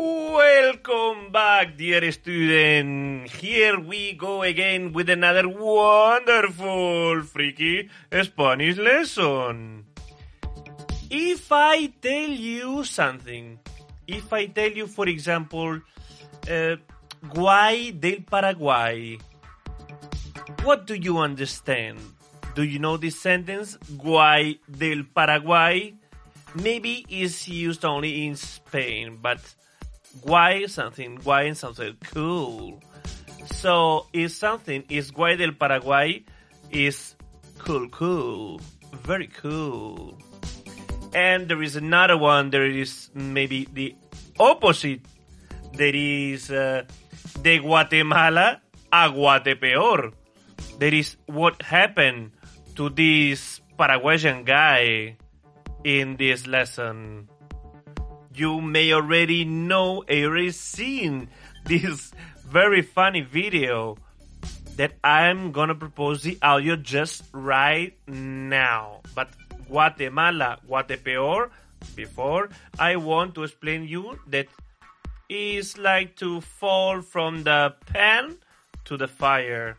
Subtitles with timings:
[0.00, 3.28] Welcome back, dear student.
[3.28, 9.84] Here we go again with another wonderful freaky Spanish lesson.
[11.10, 13.60] If I tell you something,
[14.08, 15.84] if I tell you, for example,
[16.48, 16.80] uh,
[17.36, 19.18] Guay del Paraguay,
[20.64, 22.00] what do you understand?
[22.54, 23.76] Do you know this sentence?
[24.00, 25.92] Guay del Paraguay?
[26.54, 29.44] Maybe it's used only in Spain, but
[30.18, 32.82] guay something, guay something cool.
[33.52, 36.24] So if something is guay del Paraguay,
[36.70, 37.16] is
[37.58, 38.60] cool, cool,
[39.02, 40.18] very cool.
[41.14, 42.50] And there is another one.
[42.50, 43.94] There is maybe the
[44.38, 45.00] opposite.
[45.74, 46.84] There is uh,
[47.42, 48.60] de Guatemala
[48.92, 50.12] a Guatepeor.
[50.78, 52.32] There is what happened
[52.76, 55.16] to this Paraguayan guy
[55.84, 57.29] in this lesson.
[58.40, 61.28] You may already know, already seen
[61.66, 62.10] this
[62.48, 63.98] very funny video
[64.76, 69.02] that I'm gonna propose the audio just right now.
[69.14, 69.28] But
[69.68, 71.50] Guatemala, Guatepeor,
[71.94, 74.48] before I want to explain you that
[75.28, 78.38] is like to fall from the pan
[78.86, 79.76] to the fire.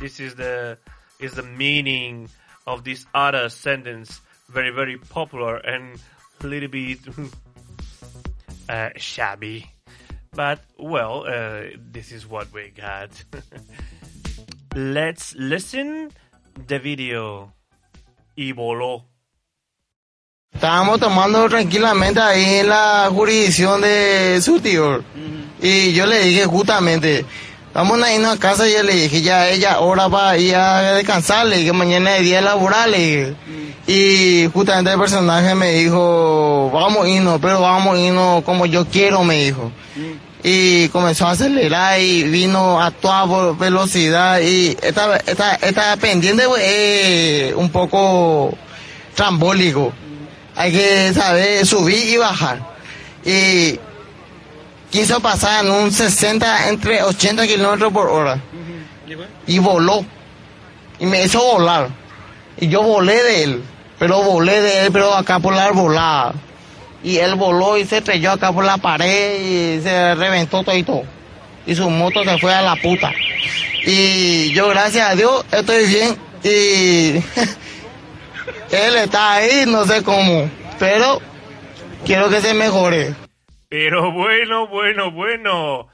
[0.00, 0.78] This is the
[1.20, 2.30] is the meaning
[2.66, 4.22] of this other sentence.
[4.48, 6.00] Very very popular and
[6.40, 7.00] a little bit
[8.68, 9.66] uh, shabby.
[10.32, 13.10] But well, uh, this is what we got.
[14.74, 16.10] Let's listen
[16.66, 17.52] the video.
[18.36, 19.04] Y voló.
[20.52, 25.02] Estábamos tomando tranquilamente ahí en la jurisdicción de su tío.
[25.60, 27.24] Y yo le dije justamente,
[27.74, 30.54] vamos a irnos a casa y yo le dije, ya ella ahora va a ir
[30.54, 33.34] a descansar, le dije, mañana es día laboral, le dije.
[33.86, 38.84] Y justamente el personaje me dijo, vamos a irnos, pero vamos a irnos como yo
[38.86, 39.70] quiero, me dijo.
[40.42, 47.54] Y comenzó a acelerar y vino a toda velocidad y esta, esta, esta pendiente es
[47.54, 48.56] un poco
[49.14, 49.92] trambólico.
[50.56, 52.60] Hay que saber subir y bajar.
[53.24, 53.78] Y
[54.90, 58.40] quiso pasar en un 60, entre 80 kilómetros por hora.
[59.46, 60.04] Y voló.
[60.98, 61.88] Y me hizo volar.
[62.58, 63.62] Y yo volé de él.
[63.98, 66.34] Pero volé de él, pero acá por la arbolada.
[67.02, 70.82] Y él voló y se estrelló acá por la pared y se reventó todo y
[70.82, 71.04] todo.
[71.66, 73.12] Y su moto se fue a la puta.
[73.84, 76.16] Y yo, gracias a Dios, estoy bien.
[76.42, 77.16] Y
[78.74, 80.50] él está ahí, no sé cómo.
[80.78, 81.20] Pero
[82.04, 83.14] quiero que se mejore.
[83.68, 85.88] Pero bueno, bueno, bueno.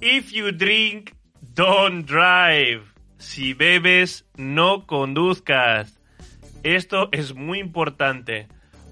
[0.00, 2.82] If you drink, don't drive.
[3.18, 5.93] Si bebes, no conduzcas.
[6.64, 8.48] Esto es muy importante.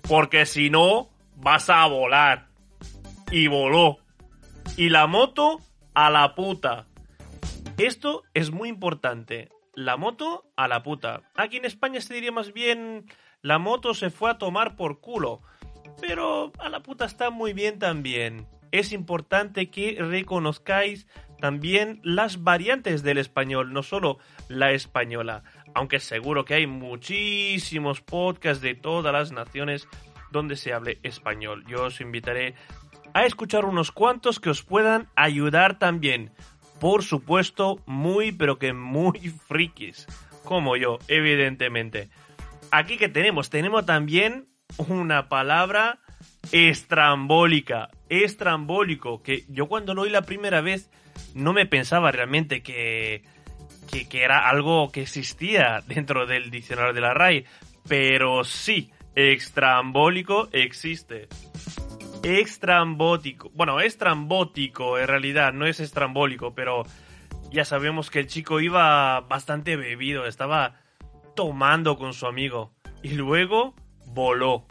[0.06, 2.48] Porque si no, vas a volar.
[3.30, 3.98] Y voló.
[4.76, 5.58] Y la moto
[5.94, 6.86] a la puta.
[7.78, 9.48] Esto es muy importante.
[9.74, 11.22] La moto a la puta.
[11.34, 13.06] Aquí en España se diría más bien
[13.40, 15.40] la moto se fue a tomar por culo.
[15.98, 18.46] Pero a la puta está muy bien también.
[18.70, 21.06] Es importante que reconozcáis
[21.42, 25.42] también las variantes del español, no solo la española.
[25.74, 29.88] Aunque seguro que hay muchísimos podcasts de todas las naciones
[30.30, 31.64] donde se hable español.
[31.66, 32.54] Yo os invitaré
[33.12, 36.30] a escuchar unos cuantos que os puedan ayudar también.
[36.78, 40.06] Por supuesto, muy pero que muy frikis.
[40.44, 42.08] Como yo, evidentemente.
[42.70, 44.46] Aquí que tenemos, tenemos también
[44.78, 45.98] una palabra
[46.50, 47.90] estrambólica.
[48.08, 49.22] Estrambólico.
[49.22, 50.90] Que yo cuando lo oí la primera vez
[51.34, 53.22] no me pensaba realmente que,
[53.90, 57.44] que, era algo que existía dentro del diccionario de la RAI.
[57.88, 61.28] Pero sí, extrambólico existe.
[62.22, 63.50] Extrambótico.
[63.54, 66.84] Bueno, estrambótico en realidad, no es estrambólico, pero
[67.50, 70.76] ya sabemos que el chico iba bastante bebido, estaba
[71.34, 72.72] tomando con su amigo.
[73.02, 73.74] Y luego
[74.06, 74.66] voló.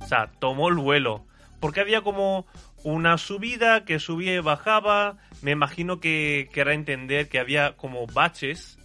[0.00, 1.26] O sea, tomó el vuelo.
[1.60, 2.46] Porque había como
[2.82, 5.16] una subida que subía y bajaba.
[5.42, 8.78] Me imagino que querrá entender que había como baches.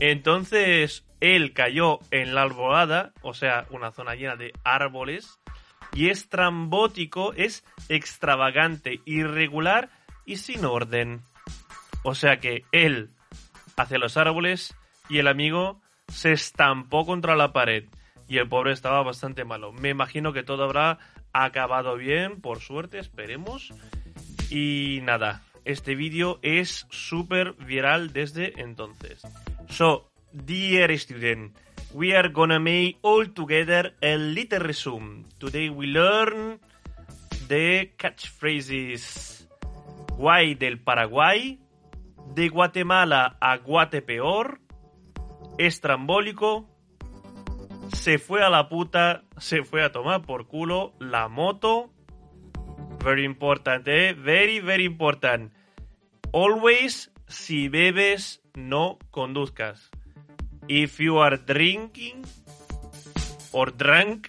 [0.00, 5.38] Entonces él cayó en la alborada, o sea, una zona llena de árboles.
[5.92, 9.90] y estrambótico es extravagante, irregular
[10.24, 11.22] y sin orden.
[12.04, 13.10] O sea que él
[13.76, 14.76] hacia los árboles
[15.08, 17.88] y el amigo se estampó contra la pared
[18.30, 19.72] y el pobre estaba bastante malo.
[19.72, 21.00] Me imagino que todo habrá
[21.32, 23.74] acabado bien, por suerte, esperemos.
[24.50, 29.22] Y nada, este vídeo es súper viral desde entonces.
[29.68, 31.58] So, dear student,
[31.92, 35.24] we are gonna make all together a little resume.
[35.38, 36.60] Today we learn
[37.48, 39.48] the catchphrases.
[40.16, 41.58] Guay del Paraguay,
[42.34, 44.60] de Guatemala a Guatepeor,
[45.58, 46.68] estrambólico,
[47.92, 51.90] se fue a la puta, se fue a tomar por culo la moto.
[53.02, 54.14] Very important, eh?
[54.14, 55.52] Very, very important.
[56.32, 59.90] Always, si bebes, no conduzcas.
[60.68, 62.22] If you are drinking
[63.52, 64.28] or drunk,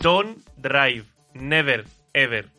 [0.00, 1.04] don't drive.
[1.34, 2.50] Never, ever.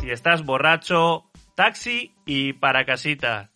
[0.00, 3.49] Si estás borracho, taxi y para casita.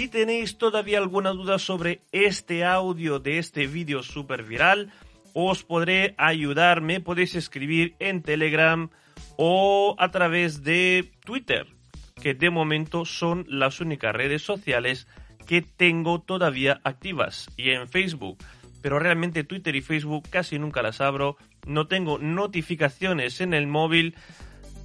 [0.00, 4.90] Si tenéis todavía alguna duda sobre este audio de este vídeo super viral,
[5.34, 8.88] os podré ayudar, me podéis escribir en Telegram
[9.36, 11.66] o a través de Twitter,
[12.14, 15.06] que de momento son las únicas redes sociales
[15.46, 18.38] que tengo todavía activas, y en Facebook.
[18.80, 21.36] Pero realmente Twitter y Facebook casi nunca las abro,
[21.66, 24.14] no tengo notificaciones en el móvil,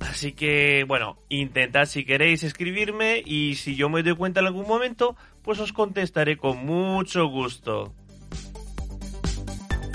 [0.09, 4.67] Así que, bueno, intentad si queréis escribirme y si yo me doy cuenta en algún
[4.67, 7.93] momento, pues os contestaré con mucho gusto.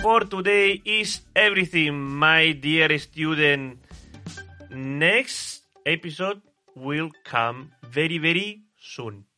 [0.03, 3.79] For today is everything, my dear student.
[4.71, 6.43] Next episode
[6.75, 9.30] will come very, very soon.